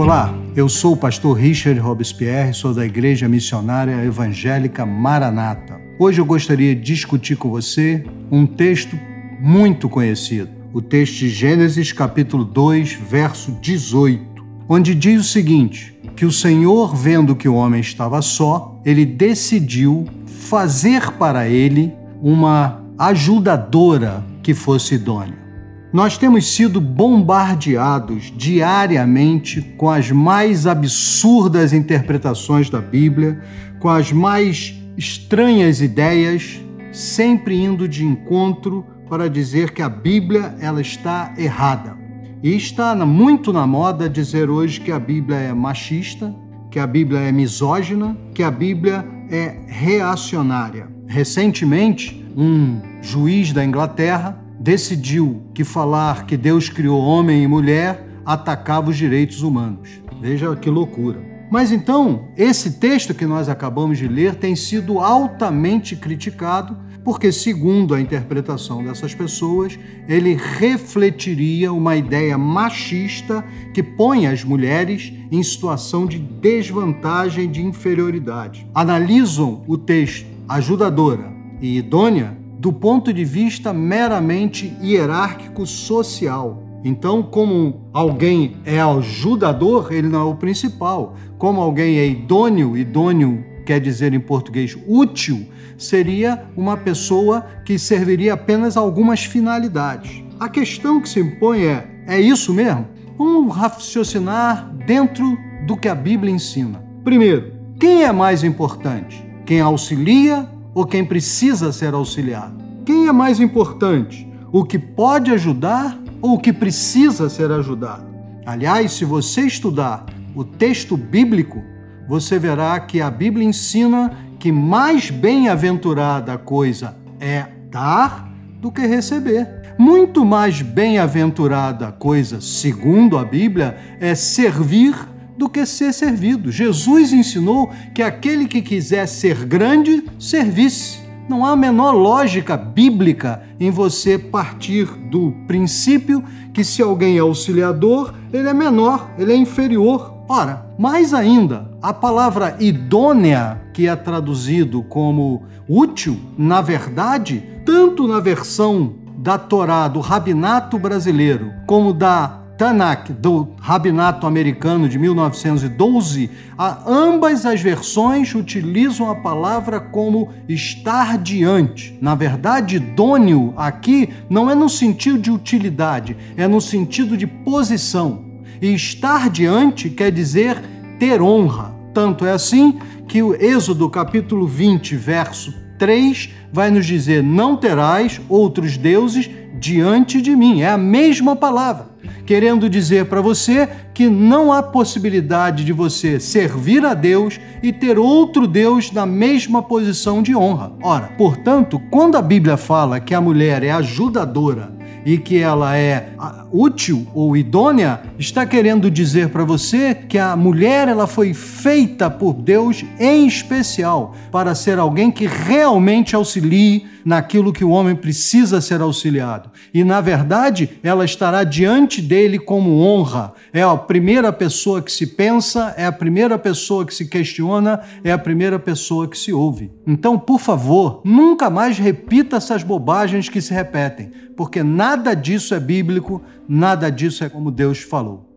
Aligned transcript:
Olá, 0.00 0.34
eu 0.56 0.66
sou 0.66 0.94
o 0.94 0.96
pastor 0.96 1.36
Richard 1.36 1.78
Robespierre, 1.78 2.54
sou 2.54 2.72
da 2.72 2.86
Igreja 2.86 3.28
Missionária 3.28 4.02
Evangélica 4.02 4.86
Maranata. 4.86 5.78
Hoje 5.98 6.18
eu 6.18 6.24
gostaria 6.24 6.74
de 6.74 6.80
discutir 6.80 7.36
com 7.36 7.50
você 7.50 8.02
um 8.30 8.46
texto 8.46 8.98
muito 9.38 9.90
conhecido, 9.90 10.48
o 10.72 10.80
texto 10.80 11.18
de 11.18 11.28
Gênesis 11.28 11.92
capítulo 11.92 12.46
2, 12.46 12.94
verso 13.10 13.52
18, 13.60 14.42
onde 14.66 14.94
diz 14.94 15.20
o 15.20 15.28
seguinte: 15.28 15.94
que 16.16 16.24
o 16.24 16.32
Senhor, 16.32 16.96
vendo 16.96 17.36
que 17.36 17.46
o 17.46 17.54
homem 17.54 17.82
estava 17.82 18.22
só, 18.22 18.80
ele 18.86 19.04
decidiu 19.04 20.06
fazer 20.24 21.10
para 21.12 21.46
ele 21.46 21.92
uma 22.22 22.80
ajudadora 22.98 24.24
que 24.42 24.54
fosse 24.54 24.94
idônea. 24.94 25.49
Nós 25.92 26.16
temos 26.16 26.54
sido 26.54 26.80
bombardeados 26.80 28.32
diariamente 28.36 29.60
com 29.76 29.90
as 29.90 30.08
mais 30.12 30.64
absurdas 30.64 31.72
interpretações 31.72 32.70
da 32.70 32.80
Bíblia, 32.80 33.40
com 33.80 33.88
as 33.88 34.12
mais 34.12 34.72
estranhas 34.96 35.80
ideias, 35.80 36.60
sempre 36.92 37.60
indo 37.60 37.88
de 37.88 38.04
encontro 38.04 38.86
para 39.08 39.28
dizer 39.28 39.72
que 39.72 39.82
a 39.82 39.88
Bíblia 39.88 40.54
ela 40.60 40.80
está 40.80 41.34
errada. 41.36 41.98
E 42.40 42.54
está 42.54 42.94
muito 42.94 43.52
na 43.52 43.66
moda 43.66 44.08
dizer 44.08 44.48
hoje 44.48 44.80
que 44.80 44.92
a 44.92 44.98
Bíblia 44.98 45.38
é 45.38 45.52
machista, 45.52 46.32
que 46.70 46.78
a 46.78 46.86
Bíblia 46.86 47.18
é 47.18 47.32
misógina, 47.32 48.16
que 48.32 48.44
a 48.44 48.50
Bíblia 48.50 49.04
é 49.28 49.56
reacionária. 49.66 50.88
Recentemente, 51.08 52.24
um 52.36 52.80
juiz 53.02 53.52
da 53.52 53.64
Inglaterra 53.64 54.38
decidiu 54.60 55.42
que 55.54 55.64
falar 55.64 56.26
que 56.26 56.36
Deus 56.36 56.68
criou 56.68 57.00
homem 57.00 57.42
e 57.42 57.48
mulher 57.48 58.06
atacava 58.26 58.90
os 58.90 58.96
direitos 58.96 59.42
humanos. 59.42 59.88
Veja 60.20 60.54
que 60.54 60.68
loucura. 60.68 61.18
Mas 61.50 61.72
então, 61.72 62.28
esse 62.36 62.72
texto 62.72 63.14
que 63.14 63.26
nós 63.26 63.48
acabamos 63.48 63.98
de 63.98 64.06
ler 64.06 64.34
tem 64.34 64.54
sido 64.54 65.00
altamente 65.00 65.96
criticado, 65.96 66.76
porque, 67.02 67.32
segundo 67.32 67.94
a 67.94 68.00
interpretação 68.00 68.84
dessas 68.84 69.14
pessoas, 69.14 69.78
ele 70.06 70.34
refletiria 70.34 71.72
uma 71.72 71.96
ideia 71.96 72.36
machista 72.36 73.42
que 73.72 73.82
põe 73.82 74.26
as 74.26 74.44
mulheres 74.44 75.12
em 75.32 75.42
situação 75.42 76.06
de 76.06 76.18
desvantagem, 76.18 77.50
de 77.50 77.62
inferioridade. 77.62 78.66
Analisam 78.74 79.64
o 79.66 79.78
texto 79.78 80.26
ajudadora 80.46 81.32
e 81.60 81.78
idônea 81.78 82.36
do 82.60 82.74
ponto 82.74 83.10
de 83.10 83.24
vista 83.24 83.72
meramente 83.72 84.76
hierárquico 84.82 85.66
social. 85.66 86.62
Então, 86.84 87.22
como 87.22 87.88
alguém 87.90 88.58
é 88.66 88.78
ajudador, 88.78 89.90
ele 89.90 90.08
não 90.08 90.20
é 90.20 90.24
o 90.24 90.34
principal. 90.34 91.16
Como 91.38 91.58
alguém 91.58 91.96
é 91.96 92.06
idôneo, 92.06 92.76
idôneo 92.76 93.42
quer 93.64 93.80
dizer 93.80 94.12
em 94.12 94.20
português 94.20 94.76
útil, 94.86 95.46
seria 95.78 96.44
uma 96.54 96.76
pessoa 96.76 97.46
que 97.64 97.78
serviria 97.78 98.34
apenas 98.34 98.76
a 98.76 98.80
algumas 98.80 99.24
finalidades. 99.24 100.22
A 100.38 100.46
questão 100.46 101.00
que 101.00 101.08
se 101.08 101.18
impõe 101.18 101.64
é: 101.64 101.88
é 102.06 102.20
isso 102.20 102.52
mesmo? 102.52 102.86
Vamos 103.16 103.56
raciocinar 103.56 104.70
dentro 104.86 105.38
do 105.66 105.78
que 105.78 105.88
a 105.88 105.94
Bíblia 105.94 106.34
ensina. 106.34 106.84
Primeiro, 107.02 107.54
quem 107.78 108.04
é 108.04 108.12
mais 108.12 108.44
importante? 108.44 109.24
Quem 109.46 109.62
auxilia 109.62 110.46
ou 110.74 110.86
quem 110.86 111.04
precisa 111.04 111.72
ser 111.72 111.94
auxiliado? 111.94 112.56
Quem 112.84 113.08
é 113.08 113.12
mais 113.12 113.40
importante? 113.40 114.30
O 114.52 114.64
que 114.64 114.78
pode 114.78 115.30
ajudar 115.30 115.98
ou 116.20 116.34
o 116.34 116.38
que 116.38 116.52
precisa 116.52 117.28
ser 117.28 117.50
ajudado? 117.50 118.06
Aliás, 118.44 118.92
se 118.92 119.04
você 119.04 119.42
estudar 119.42 120.06
o 120.34 120.44
texto 120.44 120.96
bíblico, 120.96 121.62
você 122.08 122.38
verá 122.38 122.78
que 122.80 123.00
a 123.00 123.10
Bíblia 123.10 123.46
ensina 123.46 124.12
que 124.38 124.50
mais 124.50 125.10
bem-aventurada 125.10 126.36
coisa 126.38 126.96
é 127.20 127.46
dar 127.70 128.28
do 128.60 128.72
que 128.72 128.86
receber. 128.86 129.46
Muito 129.78 130.24
mais 130.24 130.60
bem-aventurada 130.60 131.92
coisa, 131.92 132.40
segundo 132.40 133.16
a 133.16 133.24
Bíblia, 133.24 133.76
é 134.00 134.14
servir 134.14 134.94
do 135.40 135.48
que 135.48 135.64
ser 135.64 135.94
servido. 135.94 136.52
Jesus 136.52 137.14
ensinou 137.14 137.70
que 137.94 138.02
aquele 138.02 138.46
que 138.46 138.60
quiser 138.60 139.06
ser 139.06 139.46
grande, 139.46 140.04
servisse. 140.18 141.00
Não 141.30 141.46
há 141.46 141.52
a 141.52 141.56
menor 141.56 141.92
lógica 141.92 142.58
bíblica 142.58 143.42
em 143.58 143.70
você 143.70 144.18
partir 144.18 144.84
do 144.84 145.32
princípio 145.46 146.22
que 146.52 146.62
se 146.62 146.82
alguém 146.82 147.16
é 147.16 147.20
auxiliador, 147.20 148.12
ele 148.30 148.50
é 148.50 148.52
menor, 148.52 149.10
ele 149.16 149.32
é 149.32 149.36
inferior. 149.36 150.12
Ora, 150.28 150.66
mais 150.78 151.14
ainda, 151.14 151.70
a 151.80 151.94
palavra 151.94 152.56
idônea, 152.60 153.62
que 153.72 153.88
é 153.88 153.96
traduzido 153.96 154.82
como 154.82 155.44
útil, 155.66 156.20
na 156.36 156.60
verdade, 156.60 157.42
tanto 157.64 158.06
na 158.06 158.20
versão 158.20 158.92
da 159.16 159.38
Torá 159.38 159.88
do 159.88 160.00
Rabinato 160.00 160.78
brasileiro, 160.78 161.50
como 161.66 161.94
da 161.94 162.39
Tanakh, 162.60 163.10
do 163.12 163.54
Rabinato 163.58 164.26
Americano 164.26 164.86
de 164.86 164.98
1912, 164.98 166.30
a, 166.58 166.82
ambas 166.86 167.46
as 167.46 167.58
versões 167.58 168.34
utilizam 168.34 169.08
a 169.08 169.14
palavra 169.14 169.80
como 169.80 170.28
estar 170.46 171.16
diante. 171.16 171.96
Na 172.02 172.14
verdade, 172.14 172.76
idôneo 172.76 173.54
aqui 173.56 174.10
não 174.28 174.50
é 174.50 174.54
no 174.54 174.68
sentido 174.68 175.18
de 175.18 175.30
utilidade, 175.30 176.14
é 176.36 176.46
no 176.46 176.60
sentido 176.60 177.16
de 177.16 177.26
posição. 177.26 178.26
E 178.60 178.74
estar 178.74 179.30
diante 179.30 179.88
quer 179.88 180.12
dizer 180.12 180.62
ter 180.98 181.22
honra. 181.22 181.74
Tanto 181.94 182.26
é 182.26 182.32
assim 182.32 182.78
que 183.08 183.22
o 183.22 183.34
Êxodo 183.34 183.88
capítulo 183.88 184.46
20, 184.46 184.96
verso 184.96 185.50
3 185.78 186.28
vai 186.52 186.70
nos 186.70 186.84
dizer: 186.84 187.22
Não 187.22 187.56
terás 187.56 188.20
outros 188.28 188.76
deuses 188.76 189.30
diante 189.58 190.20
de 190.20 190.36
mim. 190.36 190.60
É 190.60 190.68
a 190.68 190.76
mesma 190.76 191.34
palavra 191.34 191.89
querendo 192.24 192.68
dizer 192.68 193.06
para 193.06 193.20
você 193.20 193.68
que 193.92 194.08
não 194.08 194.52
há 194.52 194.62
possibilidade 194.62 195.64
de 195.64 195.72
você 195.72 196.20
servir 196.20 196.84
a 196.84 196.94
Deus 196.94 197.40
e 197.62 197.72
ter 197.72 197.98
outro 197.98 198.46
Deus 198.46 198.92
na 198.92 199.04
mesma 199.04 199.62
posição 199.62 200.22
de 200.22 200.34
honra. 200.34 200.72
Ora, 200.82 201.08
portanto, 201.18 201.80
quando 201.90 202.16
a 202.16 202.22
Bíblia 202.22 202.56
fala 202.56 203.00
que 203.00 203.14
a 203.14 203.20
mulher 203.20 203.62
é 203.62 203.70
ajudadora 203.70 204.72
e 205.04 205.18
que 205.18 205.38
ela 205.38 205.76
é 205.76 206.10
útil 206.52 207.06
ou 207.14 207.36
idônea, 207.36 208.00
está 208.18 208.44
querendo 208.46 208.90
dizer 208.90 209.28
para 209.30 209.44
você 209.44 209.94
que 209.94 210.18
a 210.18 210.36
mulher 210.36 210.88
ela 210.88 211.06
foi 211.06 211.34
feita 211.34 212.10
por 212.10 212.34
Deus 212.34 212.84
em 212.98 213.26
especial 213.26 214.14
para 214.30 214.54
ser 214.54 214.78
alguém 214.78 215.10
que 215.10 215.26
realmente 215.26 216.14
auxilie 216.14 216.86
naquilo 217.04 217.52
que 217.52 217.64
o 217.64 217.70
homem 217.70 217.94
precisa 217.94 218.60
ser 218.60 218.80
auxiliado. 218.80 219.50
E 219.72 219.84
na 219.84 220.00
verdade, 220.00 220.78
ela 220.82 221.04
estará 221.04 221.44
diante 221.44 222.00
dele 222.00 222.38
como 222.38 222.80
honra. 222.80 223.32
É 223.52 223.62
a 223.62 223.76
primeira 223.76 224.32
pessoa 224.32 224.82
que 224.82 224.92
se 224.92 225.06
pensa, 225.06 225.74
é 225.76 225.86
a 225.86 225.92
primeira 225.92 226.38
pessoa 226.38 226.84
que 226.84 226.94
se 226.94 227.08
questiona, 227.08 227.80
é 228.04 228.12
a 228.12 228.18
primeira 228.18 228.58
pessoa 228.58 229.08
que 229.08 229.18
se 229.18 229.32
ouve. 229.32 229.70
Então, 229.86 230.18
por 230.18 230.40
favor, 230.40 231.00
nunca 231.04 231.50
mais 231.50 231.78
repita 231.78 232.36
essas 232.36 232.62
bobagens 232.62 233.28
que 233.28 233.40
se 233.40 233.52
repetem, 233.52 234.12
porque 234.36 234.62
nada 234.62 235.14
disso 235.14 235.54
é 235.54 235.60
bíblico, 235.60 236.22
nada 236.50 236.90
disso 236.90 237.22
é 237.22 237.28
como 237.28 237.52
Deus 237.52 237.78
falou. 237.78 238.28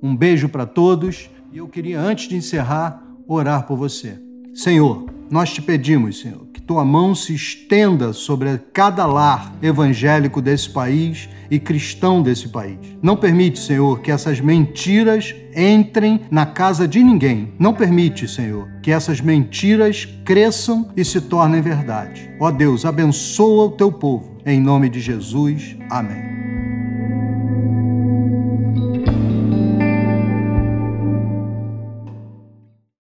Um 0.00 0.16
beijo 0.16 0.48
para 0.48 0.64
todos 0.64 1.28
e 1.52 1.58
eu 1.58 1.66
queria, 1.66 2.00
antes 2.00 2.28
de 2.28 2.36
encerrar, 2.36 3.02
orar 3.26 3.66
por 3.66 3.76
você. 3.76 4.16
Senhor, 4.54 5.06
nós 5.28 5.52
te 5.52 5.60
pedimos, 5.60 6.20
Senhor, 6.20 6.46
que 6.52 6.60
tua 6.60 6.84
mão 6.84 7.12
se 7.12 7.34
estenda 7.34 8.12
sobre 8.12 8.56
cada 8.72 9.04
lar 9.04 9.52
evangélico 9.60 10.40
desse 10.40 10.70
país 10.70 11.28
e 11.50 11.58
cristão 11.58 12.22
desse 12.22 12.48
país. 12.48 12.78
Não 13.02 13.16
permite, 13.16 13.58
Senhor, 13.58 14.00
que 14.00 14.12
essas 14.12 14.40
mentiras 14.40 15.34
entrem 15.56 16.20
na 16.30 16.46
casa 16.46 16.86
de 16.86 17.02
ninguém. 17.02 17.52
Não 17.58 17.74
permite, 17.74 18.28
Senhor, 18.28 18.68
que 18.80 18.92
essas 18.92 19.20
mentiras 19.20 20.06
cresçam 20.24 20.88
e 20.96 21.04
se 21.04 21.20
tornem 21.20 21.60
verdade. 21.60 22.30
Ó 22.38 22.50
Deus, 22.52 22.84
abençoa 22.84 23.66
o 23.66 23.70
teu 23.72 23.90
povo. 23.90 24.36
Em 24.46 24.60
nome 24.60 24.88
de 24.88 25.00
Jesus. 25.00 25.76
Amém. 25.90 26.39